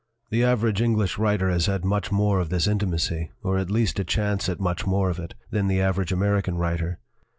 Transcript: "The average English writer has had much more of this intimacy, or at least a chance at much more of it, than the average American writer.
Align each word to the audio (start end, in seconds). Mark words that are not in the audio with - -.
"The 0.31 0.43
average 0.43 0.81
English 0.81 1.19
writer 1.19 1.51
has 1.51 1.67
had 1.67 1.85
much 1.85 2.11
more 2.11 2.39
of 2.39 2.49
this 2.49 2.65
intimacy, 2.65 3.29
or 3.43 3.59
at 3.59 3.69
least 3.69 3.99
a 3.99 4.03
chance 4.03 4.49
at 4.49 4.59
much 4.59 4.87
more 4.87 5.11
of 5.11 5.19
it, 5.19 5.35
than 5.51 5.67
the 5.67 5.79
average 5.79 6.11
American 6.11 6.57
writer. 6.57 6.97